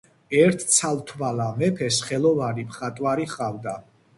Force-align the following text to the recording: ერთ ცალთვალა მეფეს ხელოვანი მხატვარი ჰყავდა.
ერთ 0.37 0.63
ცალთვალა 0.75 1.47
მეფეს 1.59 1.99
ხელოვანი 2.09 2.67
მხატვარი 2.73 3.29
ჰყავდა. 3.35 3.79